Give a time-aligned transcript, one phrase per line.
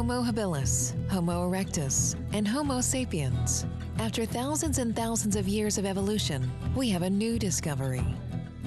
[0.00, 3.66] Homo habilis, Homo erectus, and Homo sapiens.
[3.98, 8.02] After thousands and thousands of years of evolution, we have a new discovery.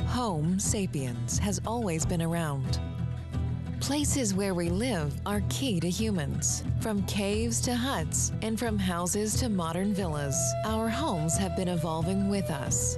[0.05, 2.79] Home sapiens has always been around.
[3.79, 6.63] Places where we live are key to humans.
[6.81, 12.29] From caves to huts, and from houses to modern villas, our homes have been evolving
[12.29, 12.95] with us.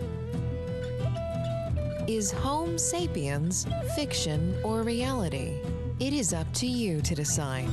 [2.05, 5.53] Is Home Sapiens fiction or reality?
[6.01, 7.69] It is up to you to decide.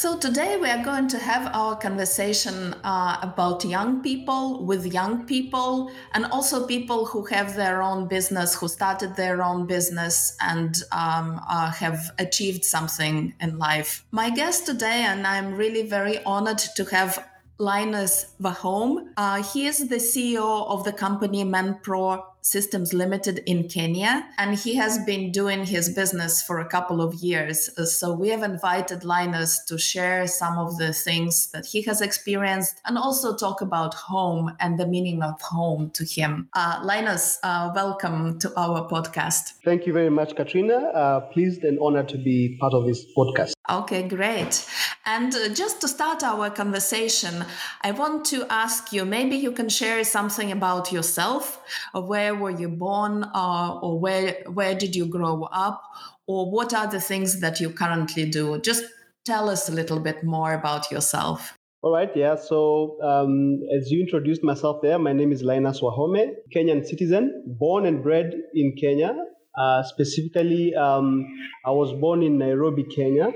[0.00, 5.26] So, today we are going to have our conversation uh, about young people with young
[5.26, 10.80] people and also people who have their own business, who started their own business and
[10.92, 14.04] um, uh, have achieved something in life.
[14.12, 19.08] My guest today, and I'm really very honored to have Linus Wahome.
[19.16, 24.74] Uh, he is the CEO of the company Manpro Systems Limited in Kenya, and he
[24.76, 27.68] has been doing his business for a couple of years.
[27.76, 32.00] Uh, so we have invited Linus to share some of the things that he has
[32.00, 36.48] experienced and also talk about home and the meaning of home to him.
[36.54, 39.52] Uh, Linus, uh, welcome to our podcast.
[39.62, 40.76] Thank you very much, Katrina.
[40.94, 43.52] Uh, pleased and honored to be part of this podcast.
[43.70, 44.66] Okay, great.
[45.04, 47.44] And uh, just to start our conversation,
[47.82, 51.60] I want to ask you maybe you can share something about yourself,
[51.92, 55.82] where were you born, uh, or where where did you grow up,
[56.26, 58.60] or what are the things that you currently do?
[58.60, 58.84] Just
[59.24, 61.54] tell us a little bit more about yourself.
[61.82, 62.34] All right, yeah.
[62.34, 67.86] So, um, as you introduced myself there, my name is Linus Wahome, Kenyan citizen, born
[67.86, 69.14] and bred in Kenya.
[69.56, 71.26] Uh, specifically, um,
[71.64, 73.32] I was born in Nairobi, Kenya,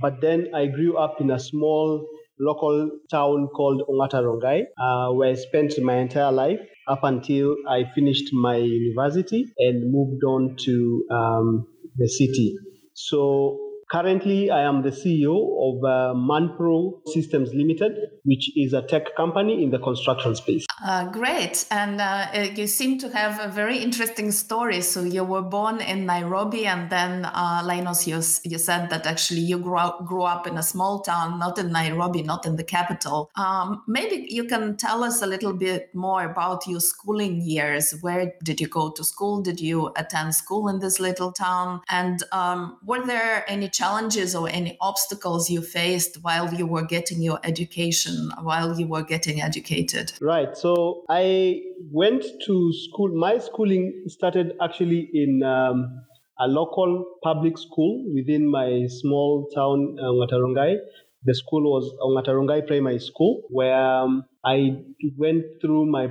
[0.00, 2.06] but then I grew up in a small
[2.38, 7.84] local town called Ongata Rongai, uh, where I spent my entire life up until I
[7.94, 11.66] finished my university and moved on to um,
[11.96, 12.56] the city.
[12.94, 13.63] So
[13.94, 17.92] Currently, I am the CEO of uh, Manpro Systems Limited,
[18.24, 20.66] which is a tech company in the construction space.
[20.84, 21.64] Uh, great.
[21.70, 24.80] And uh, you seem to have a very interesting story.
[24.80, 29.42] So, you were born in Nairobi, and then, uh, Linus, you, you said that actually
[29.42, 32.64] you grew up, grew up in a small town, not in Nairobi, not in the
[32.64, 33.30] capital.
[33.36, 37.94] Um, maybe you can tell us a little bit more about your schooling years.
[38.00, 39.40] Where did you go to school?
[39.40, 41.82] Did you attend school in this little town?
[41.88, 43.83] And um, were there any challenges
[44.34, 49.40] or any obstacles you faced while you were getting your education, while you were getting
[49.40, 50.12] educated?
[50.20, 50.56] Right.
[50.56, 53.14] So I went to school.
[53.14, 56.04] My schooling started actually in um,
[56.38, 60.74] a local public school within my small town, uh,
[61.26, 64.76] The school was Ongata Primary School, where um, I
[65.16, 66.08] went through my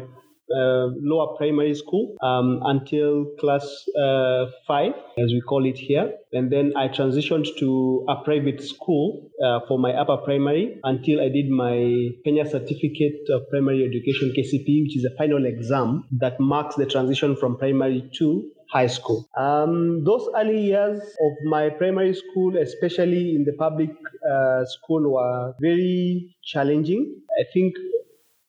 [0.52, 3.64] uh, lower primary school um, until class
[4.00, 6.12] uh, five, as we call it here.
[6.32, 11.30] And then I transitioned to a private school uh, for my upper primary until I
[11.30, 16.76] did my Kenya Certificate of Primary Education KCP, which is a final exam that marks
[16.76, 19.28] the transition from primary to high school.
[19.38, 23.92] Um, those early years of my primary school, especially in the public
[24.30, 27.16] uh, school, were very challenging.
[27.40, 27.76] I think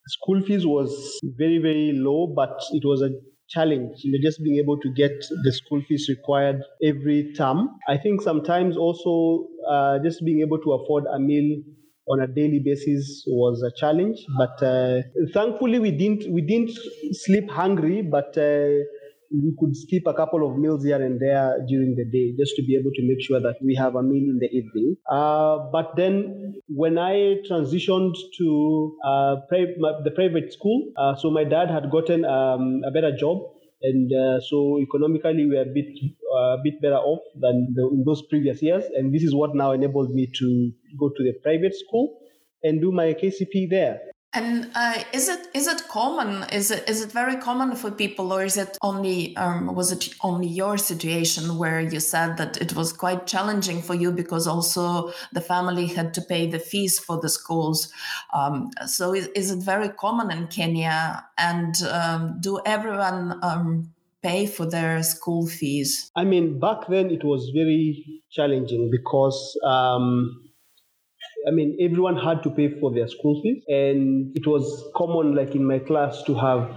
[0.08, 0.90] school fees was
[1.36, 3.10] very very low but it was a
[3.48, 5.12] challenge you know, just being able to get
[5.44, 7.68] the school fees required every term.
[7.88, 11.62] I think sometimes also uh, just being able to afford a meal
[12.08, 15.00] on a daily basis was a challenge but uh,
[15.32, 16.70] thankfully we didn't we didn't
[17.12, 18.68] sleep hungry but uh,
[19.42, 22.62] we could skip a couple of meals here and there during the day just to
[22.62, 24.96] be able to make sure that we have a meal in the evening.
[25.10, 31.44] Uh, but then when I transitioned to uh, my, the private school, uh, so my
[31.44, 33.38] dad had gotten um, a better job.
[33.82, 35.92] And uh, so economically, we are a bit,
[36.34, 38.84] uh, a bit better off than the, in those previous years.
[38.94, 42.18] And this is what now enabled me to go to the private school
[42.62, 44.00] and do my KCP there.
[44.36, 46.48] And uh, is it is it common?
[46.50, 50.08] Is it is it very common for people, or is it only um, was it
[50.22, 55.12] only your situation where you said that it was quite challenging for you because also
[55.32, 57.92] the family had to pay the fees for the schools?
[58.34, 61.24] Um, so is, is it very common in Kenya?
[61.38, 66.10] And um, do everyone um, pay for their school fees?
[66.16, 70.43] I mean, back then it was very challenging because um,
[71.46, 75.54] I mean, everyone had to pay for their school fees, and it was common, like
[75.54, 76.70] in my class, to have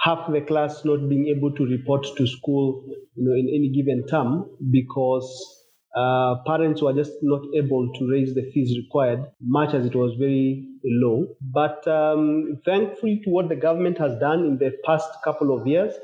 [0.00, 2.84] half the class not being able to report to school,
[3.14, 5.26] you know, in any given term because
[5.96, 10.14] uh, parents were just not able to raise the fees required, much as it was
[10.18, 11.26] very low.
[11.40, 15.94] But um, thankfully to what the government has done in the past couple of years,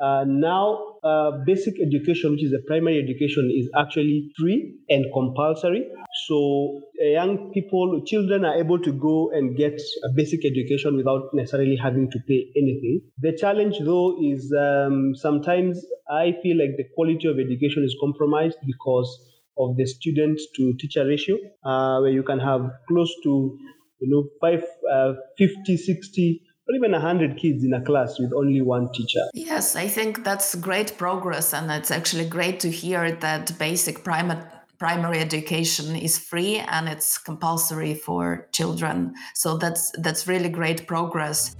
[0.00, 5.86] uh, now uh, basic education, which is the primary education, is actually free and compulsory.
[6.26, 9.74] So uh, young people, children are able to go and get
[10.04, 13.02] a basic education without necessarily having to pay anything.
[13.18, 18.56] The challenge, though, is um, sometimes I feel like the quality of education is compromised
[18.66, 19.08] because
[19.58, 23.58] of the student to teacher ratio, uh, where you can have close to
[24.00, 28.62] you know five, uh, 50, 60 or even 100 kids in a class with only
[28.62, 29.20] one teacher.
[29.34, 31.52] Yes, I think that's great progress.
[31.52, 34.42] And it's actually great to hear that basic primary
[34.78, 41.54] primary education is free and it's compulsory for children so that's that's really great progress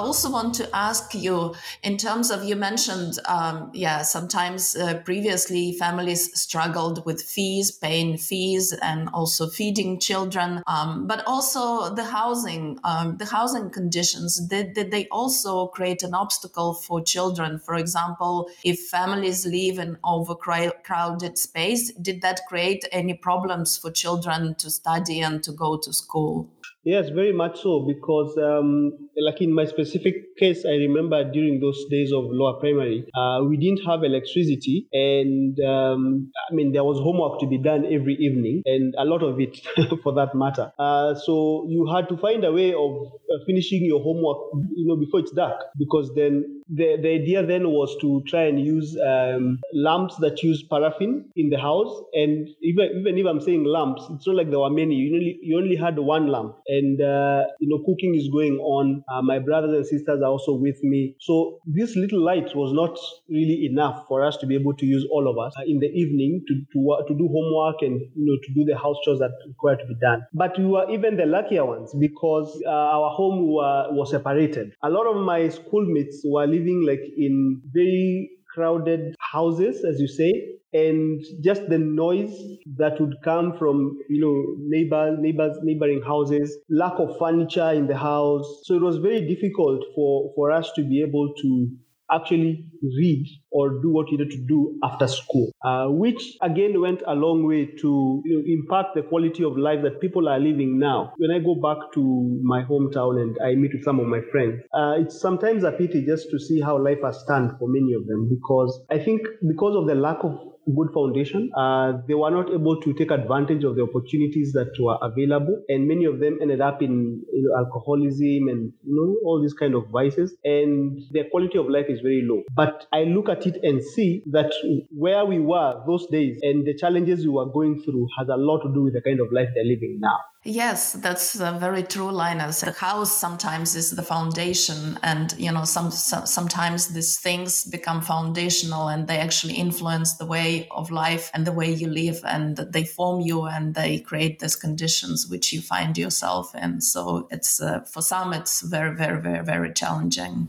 [0.00, 5.72] also want to ask you in terms of you mentioned, um, yeah, sometimes uh, previously
[5.78, 12.78] families struggled with fees, paying fees, and also feeding children, um, but also the housing,
[12.84, 14.40] um, the housing conditions.
[14.48, 17.58] Did, did they also create an obstacle for children?
[17.58, 24.54] For example, if families live in overcrowded space, did that create any problems for children
[24.56, 26.48] to study and to go to school?
[26.82, 27.80] Yes, very much so.
[27.86, 33.04] Because, um, like in my specific case, I remember during those days of lower primary,
[33.14, 37.84] uh, we didn't have electricity, and um, I mean there was homework to be done
[37.84, 39.58] every evening, and a lot of it,
[40.02, 40.72] for that matter.
[40.78, 43.12] Uh, so you had to find a way of
[43.46, 44.38] finishing your homework,
[44.74, 48.64] you know, before it's dark, because then the, the idea then was to try and
[48.64, 51.92] use um, lamps that use paraffin in the house.
[52.12, 54.94] And even, even if I'm saying lamps, it's not like there were many.
[54.94, 56.56] You only, you only had one lamp.
[56.68, 59.02] And, uh, you know, cooking is going on.
[59.12, 61.16] Uh, my brothers and sisters are also with me.
[61.20, 62.98] So this little light was not
[63.28, 65.88] really enough for us to be able to use all of us uh, in the
[65.88, 69.32] evening to, to, to do homework and, you know, to do the house chores that
[69.46, 70.22] require to be done.
[70.32, 74.72] But we were even the luckier ones because uh, our home were, was separated.
[74.82, 80.32] A lot of my schoolmates were living like in very crowded houses, as you say,
[80.72, 82.34] and just the noise
[82.76, 84.36] that would come from you know
[84.74, 89.84] neighbors neighbors neighboring houses lack of furniture in the house so it was very difficult
[89.96, 91.68] for for us to be able to
[92.12, 97.02] actually read or do what you need to do after school, uh, which again went
[97.06, 100.78] a long way to you know, impact the quality of life that people are living
[100.78, 101.12] now.
[101.18, 104.60] When I go back to my hometown and I meet with some of my friends,
[104.74, 108.06] uh, it's sometimes a pity just to see how life has turned for many of
[108.06, 110.38] them because I think because of the lack of
[110.74, 111.50] good foundation.
[111.56, 115.86] Uh, they were not able to take advantage of the opportunities that were available, and
[115.86, 119.74] many of them ended up in you know, alcoholism and you know all these kind
[119.74, 122.42] of vices, and their quality of life is very low.
[122.54, 124.52] But I look at it and see that
[124.90, 128.60] where we were those days and the challenges we were going through has a lot
[128.62, 130.18] to do with the kind of life they're living now.
[130.42, 132.62] Yes, that's a very true, Linus.
[132.62, 138.00] The house sometimes is the foundation, and you know, some, some, sometimes these things become
[138.00, 142.56] foundational, and they actually influence the way of life and the way you live, and
[142.56, 146.80] they form you, and they create these conditions which you find yourself in.
[146.80, 150.48] So it's uh, for some, it's very, very, very, very challenging.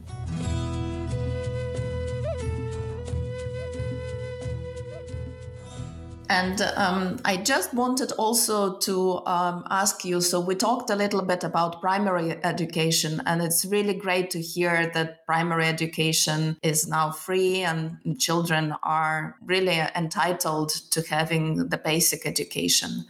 [6.32, 11.24] And um, I just wanted also to um, ask you so, we talked a little
[11.24, 17.12] bit about primary education, and it's really great to hear that primary education is now
[17.12, 23.04] free and children are really entitled to having the basic education.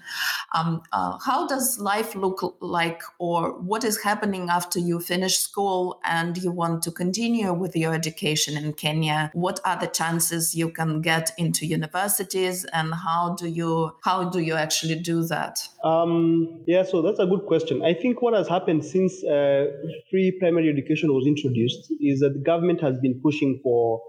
[0.55, 6.01] Um, uh, how does life look like, or what is happening after you finish school
[6.03, 9.29] and you want to continue with your education in Kenya?
[9.33, 14.29] What are the chances you can get into universities and how how do you how
[14.29, 15.67] do you actually do that?
[15.83, 17.83] Um, yeah, so that's a good question.
[17.83, 19.65] I think what has happened since uh,
[20.09, 24.01] free primary education was introduced is that the government has been pushing for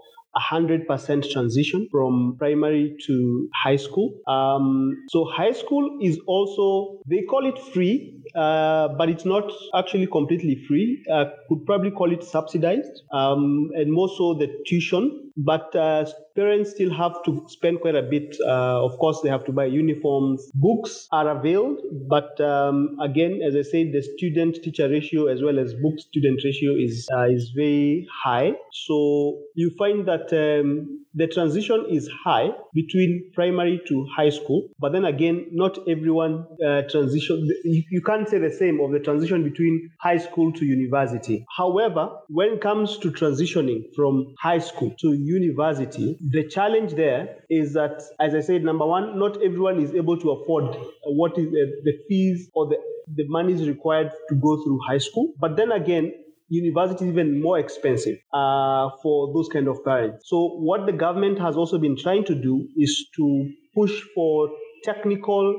[0.51, 4.13] 100% transition from primary to high school.
[4.27, 10.07] Um, so high school is also, they call it free, uh, but it's not actually
[10.07, 11.03] completely free.
[11.11, 15.22] Uh, could probably call it subsidized, um, and more so the tuition.
[15.35, 18.35] But uh, parents still have to spend quite a bit.
[18.45, 20.51] Uh, of course, they have to buy uniforms.
[20.53, 25.73] Books are availed, but um, again, as I said, the student-teacher ratio as well as
[25.73, 28.53] book-student ratio is uh, is very high.
[28.71, 34.69] So you find that um, the transition is high between primary to high school.
[34.79, 37.47] But then again, not everyone uh, transition.
[37.63, 41.45] You, you can't say the same of the transition between high school to university.
[41.55, 47.73] However, when it comes to transitioning from high school to university, the challenge there is
[47.73, 50.75] that, as I said, number one, not everyone is able to afford
[51.05, 52.77] what is the, the fees or the
[53.15, 55.33] the money is required to go through high school.
[55.39, 56.13] But then again,
[56.49, 60.23] university is even more expensive uh, for those kind of parents.
[60.29, 64.49] So what the government has also been trying to do is to push for
[64.83, 65.55] technical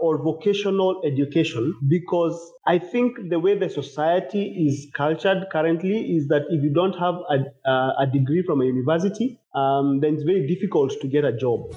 [0.00, 6.42] or vocational education because I think the way the society is cultured currently is that
[6.50, 10.92] if you don't have a, a degree from a university, um, then it's very difficult
[11.00, 11.74] to get a job.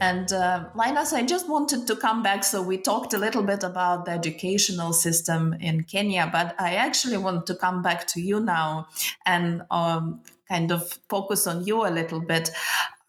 [0.00, 2.44] And uh, Linus, I just wanted to come back.
[2.44, 7.16] So we talked a little bit about the educational system in Kenya, but I actually
[7.16, 8.88] want to come back to you now
[9.24, 12.50] and um, kind of focus on you a little bit.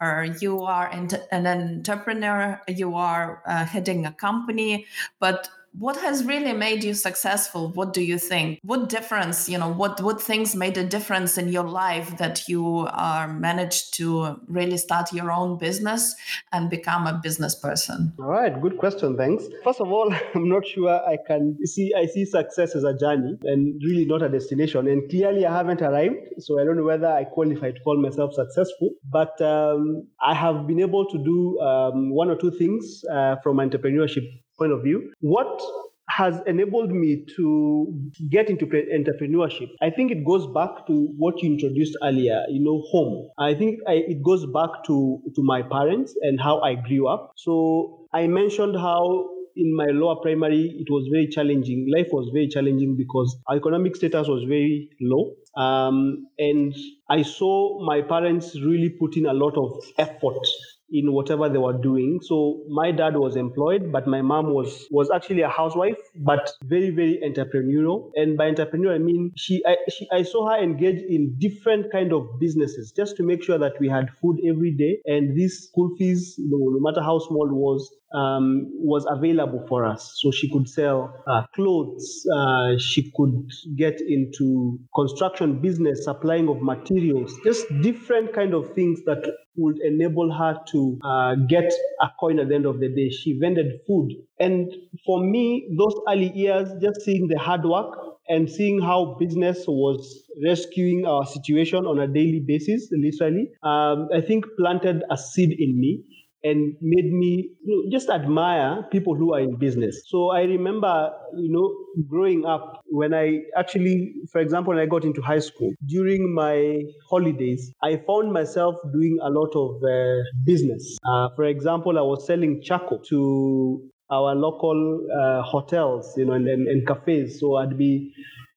[0.02, 4.86] Or you are an entrepreneur, you are uh, heading a company,
[5.20, 7.72] but what has really made you successful?
[7.74, 8.60] What do you think?
[8.64, 12.88] What difference you know what what things made a difference in your life that you
[12.92, 16.16] are managed to really start your own business
[16.52, 18.14] and become a business person?
[18.20, 19.46] All right good question thanks.
[19.64, 23.38] First of all i'm not sure i can see i see success as a journey
[23.44, 24.88] and really not a destination.
[24.88, 28.34] And clearly i haven't arrived so i don't know whether i qualify to call myself
[28.34, 28.92] successful.
[29.10, 33.58] But um, i have been able to do um, one or two things uh, from
[33.58, 34.26] entrepreneurship
[34.58, 35.12] point of view.
[35.20, 35.62] What
[36.10, 37.88] has enabled me to
[38.30, 39.70] get into entrepreneurship.
[39.82, 43.30] I think it goes back to what you introduced earlier, you know, home.
[43.40, 47.34] I think I, it goes back to, to my parents and how I grew up.
[47.38, 51.88] So I mentioned how in my lower primary it was very challenging.
[51.94, 55.32] Life was very challenging because our economic status was very low.
[55.58, 56.76] Um, and
[57.10, 60.46] I saw my parents really put in a lot of effort
[60.92, 62.20] in whatever they were doing.
[62.22, 66.90] So my dad was employed, but my mom was was actually a housewife, but very
[66.90, 68.12] very entrepreneurial.
[68.16, 72.14] And by entrepreneurial, I mean she I, she I saw her engage in different kind
[72.14, 75.96] of businesses just to make sure that we had food every day, and these school
[75.98, 80.14] fees, no, no matter how small was, um, was available for us.
[80.22, 86.62] So she could sell uh, clothes, uh, she could get into construction business, supplying of
[86.62, 89.24] materials, just different kind of things that
[89.56, 91.72] would enable her to uh, get
[92.02, 93.10] a coin at the end of the day.
[93.10, 94.12] She vended food.
[94.40, 94.72] And
[95.06, 97.96] for me, those early years, just seeing the hard work
[98.28, 104.22] and seeing how business was rescuing our situation on a daily basis, literally, um, I
[104.22, 106.04] think planted a seed in me
[106.46, 107.50] and made me
[107.92, 110.04] just admire people who are in business.
[110.08, 111.68] So I remember, you know,
[112.08, 116.82] growing up when I actually, for example, when I got into high school, during my
[117.10, 120.98] holidays, I found myself doing a lot of uh, business.
[121.04, 126.48] Uh, for example, I was selling charcoal to our local uh, hotels, you know, and,
[126.48, 127.40] and, and cafes.
[127.40, 128.14] So I'd be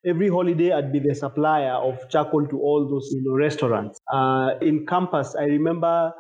[0.07, 4.01] every holiday I'd be the supplier of charcoal to all those you know, restaurants.
[4.13, 6.13] Uh, in campus, I remember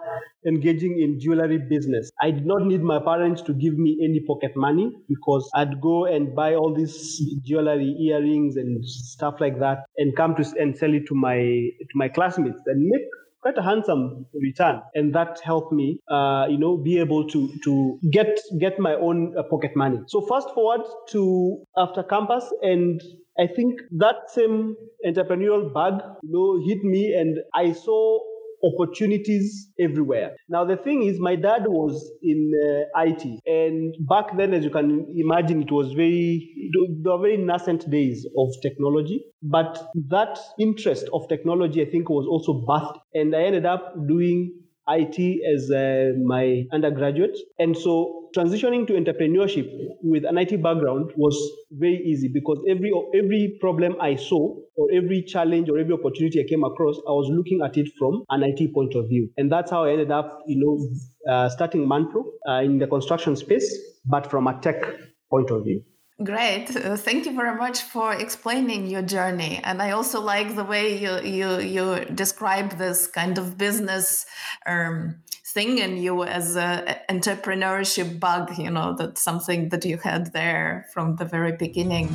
[0.47, 2.11] engaging in jewelry business.
[2.21, 6.07] I did not need my parents to give me any pocket money because I'd go
[6.07, 10.95] and buy all these jewelry, earrings, and stuff like that, and come to and sell
[10.95, 13.03] it to my to my classmates and make
[13.41, 17.99] quite a handsome return and that helped me uh, you know be able to to
[18.11, 19.99] get get my own uh, pocket money.
[20.07, 23.01] So fast forward to after campus and
[23.39, 24.75] I think that same
[25.07, 28.19] entrepreneurial bug, you know, hit me, and I saw
[28.65, 30.37] opportunities everywhere.
[30.49, 34.71] Now, the thing is, my dad was in uh, IT, and back then, as you
[34.71, 36.71] can imagine, it was very,
[37.03, 39.25] there were very nascent days of technology.
[39.43, 44.58] But that interest of technology, I think, was also birthed, and I ended up doing
[44.89, 47.37] IT as uh, my undergraduate.
[47.59, 49.69] And so transitioning to entrepreneurship
[50.03, 51.37] with an IT background was
[51.73, 56.49] very easy because every every problem I saw or every challenge or every opportunity I
[56.49, 59.31] came across, I was looking at it from an IT point of view.
[59.37, 63.37] And that's how I ended up, you know, uh, starting Manpro uh, in the construction
[63.37, 63.77] space,
[64.07, 64.83] but from a tech
[65.31, 65.83] point of view.
[66.23, 66.75] Great.
[66.75, 69.61] Uh, thank you very much for explaining your journey.
[69.63, 74.27] And I also like the way you you you describe this kind of business
[74.67, 75.23] um,
[75.55, 80.87] thing in you as a entrepreneurship bug, you know, that's something that you had there
[80.93, 82.09] from the very beginning.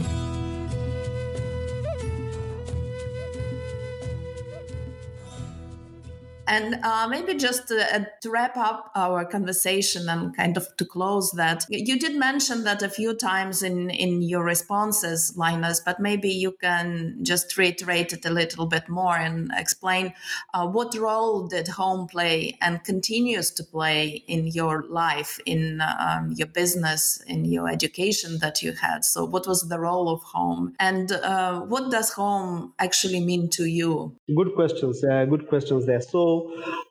[6.54, 10.86] And uh, maybe just to, uh, to, wrap up our conversation and kind of to
[10.86, 16.00] close that, you did mention that a few times in, in your responses, Linus, but
[16.00, 20.14] maybe you can just reiterate it a little bit more and explain
[20.54, 26.34] uh, what role did home play and continues to play in your life, in um,
[26.36, 29.04] your business, in your education that you had.
[29.04, 33.66] So, what was the role of home, and uh, what does home actually mean to
[33.66, 34.16] you?
[34.36, 35.04] Good questions.
[35.04, 36.02] Uh, good questions there.
[36.02, 36.43] So,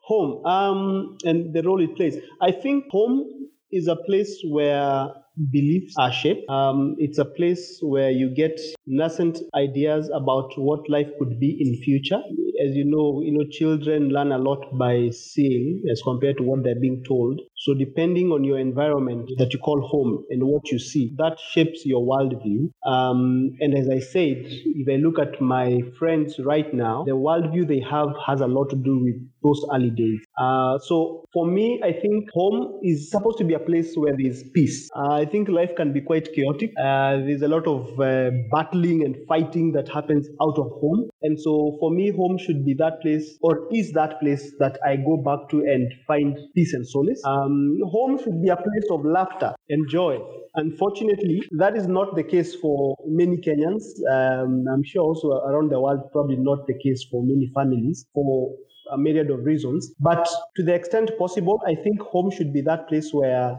[0.03, 2.17] home um, and the role it plays.
[2.41, 5.07] I think home is a place where
[5.51, 6.47] beliefs are shaped.
[6.49, 11.81] Um, it's a place where you get nascent ideas about what life could be in
[11.83, 12.21] future.
[12.63, 16.63] As you know, you know, children learn a lot by seeing as compared to what
[16.63, 17.41] they're being told.
[17.63, 21.85] So depending on your environment that you call home and what you see, that shapes
[21.85, 22.69] your worldview.
[22.85, 27.65] Um, and as I said, if I look at my friends right now, the worldview
[27.65, 30.19] they have has a lot to do with those early days.
[30.37, 34.43] Uh, so for me, I think home is supposed to be a place where there's
[34.53, 34.89] peace.
[34.95, 36.71] Uh, I think life can be quite chaotic.
[36.77, 41.09] Uh, there's a lot of uh, battling and fighting that happens out of home.
[41.21, 44.97] And so for me, home should be that place or is that place that I
[44.97, 47.21] go back to and find peace and solace.
[47.25, 47.52] Um,
[47.91, 50.19] home should be a place of laughter and joy.
[50.55, 53.83] Unfortunately, that is not the case for many Kenyans.
[54.11, 58.05] Um, I'm sure also around the world, probably not the case for many families.
[58.13, 58.53] For
[58.91, 59.93] a myriad of reasons.
[59.99, 63.57] But to the extent possible, I think home should be that place where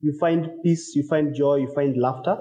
[0.00, 2.36] you find peace, you find joy, you find laughter.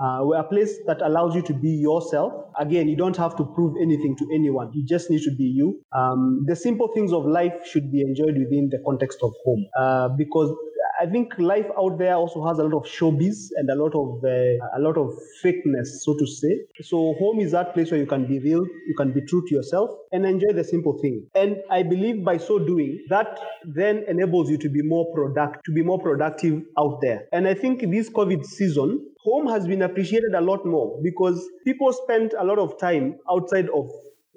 [0.00, 2.32] Uh, a place that allows you to be yourself.
[2.58, 4.70] Again, you don't have to prove anything to anyone.
[4.72, 5.80] You just need to be you.
[5.92, 10.08] Um, the simple things of life should be enjoyed within the context of home uh,
[10.16, 10.54] because
[11.00, 14.24] I think life out there also has a lot of showbiz and a lot of
[14.24, 15.14] uh, a lot of
[15.44, 16.60] fakeness, so to say.
[16.82, 19.54] So home is that place where you can be real, you can be true to
[19.54, 21.24] yourself, and enjoy the simple thing.
[21.36, 25.72] And I believe by so doing, that then enables you to be more product, to
[25.72, 27.26] be more productive out there.
[27.32, 31.92] And I think this COVID season, home has been appreciated a lot more because people
[31.92, 33.88] spent a lot of time outside of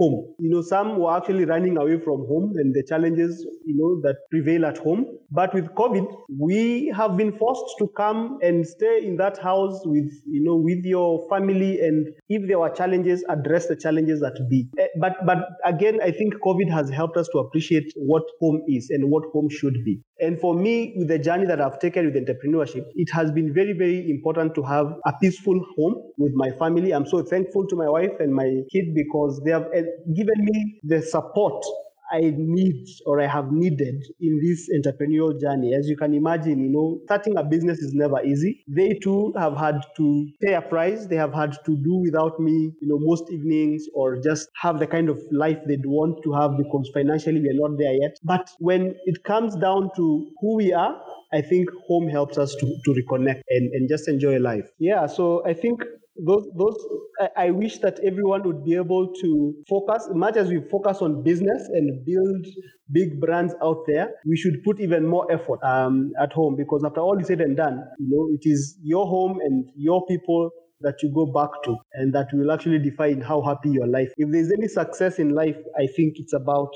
[0.02, 0.34] home.
[0.40, 4.18] You know, some were actually running away from home and the challenges, you know, that
[4.32, 5.06] prevail at home.
[5.30, 6.06] But with COVID,
[6.40, 10.84] we have been forced to come and stay in that house with, you know, with
[10.84, 11.80] your family.
[11.82, 14.68] And if there were challenges, address the challenges that be.
[14.80, 18.90] Eh, but, but again, I think COVID has helped us to appreciate what home is
[18.90, 20.02] and what home should be.
[20.22, 23.74] And for me, with the journey that I've taken with entrepreneurship, it has been very,
[23.74, 26.92] very important to have a peaceful home with my family.
[26.92, 29.82] I'm so thankful to my wife and my kid because they have eh,
[30.16, 31.66] given me the support
[32.12, 35.74] I need or I have needed in this entrepreneurial journey.
[35.74, 38.64] As you can imagine, you know, starting a business is never easy.
[38.68, 41.06] They too have had to pay a price.
[41.06, 44.88] They have had to do without me, you know, most evenings or just have the
[44.88, 48.18] kind of life they'd want to have because financially we're not there yet.
[48.24, 51.02] But when it comes down to who we are,
[51.34, 54.70] I think home helps us to, to reconnect and, and just enjoy life.
[54.80, 55.82] Yeah, so I think
[56.18, 56.76] those those
[57.20, 61.24] I, I, wish that everyone would be able to focus much as we focus on
[61.24, 62.46] business and build
[62.92, 66.56] big brands out there we should put even more effort um, at home.
[66.58, 70.06] Because after all is said and done you know it is your home and your
[70.08, 70.50] people
[70.82, 74.12] that you go back to and that will actually define how happy your life.
[74.18, 76.72] If there's any success in life i think it's about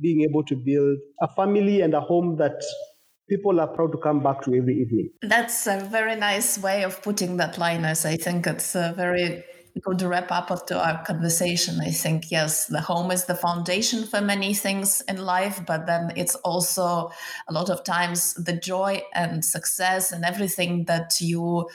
[0.00, 2.60] being able to build a family and a home that
[3.30, 5.08] people are proud to come back to every evening.
[5.22, 8.04] That's a very nice way of putting that, Linus.
[8.04, 9.44] I think it's a very
[9.82, 11.80] good wrap up to our conversation.
[11.80, 16.12] I think, yes, the home is the foundation for many things in life, but then
[16.16, 17.10] it's also
[17.48, 21.68] a lot of times the joy and success and everything that you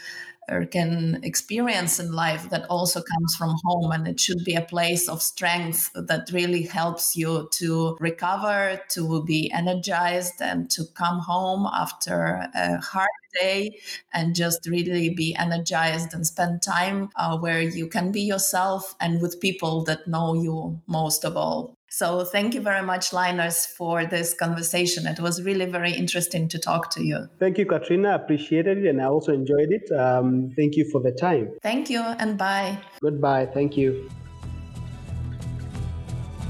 [0.50, 4.62] or can experience in life that also comes from home and it should be a
[4.62, 11.20] place of strength that really helps you to recover to be energized and to come
[11.20, 13.10] home after a hard
[13.42, 13.80] day
[14.14, 19.22] and just really be energized and spend time uh, where you can be yourself and
[19.22, 24.06] with people that know you most of all so thank you very much, Linus, for
[24.06, 25.08] this conversation.
[25.08, 27.30] It was really very interesting to talk to you.
[27.40, 28.10] Thank you, Katrina.
[28.10, 29.90] I appreciated it and I also enjoyed it.
[29.98, 31.54] Um, thank you for the time.
[31.62, 32.78] Thank you and bye.
[33.02, 33.46] Goodbye.
[33.46, 34.10] Thank you.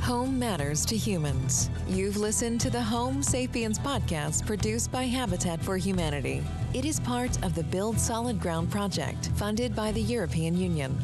[0.01, 1.69] Home matters to humans.
[1.87, 6.43] You've listened to the Home Sapiens podcast produced by Habitat for Humanity.
[6.73, 10.97] It is part of the Build Solid Ground project funded by the European Union.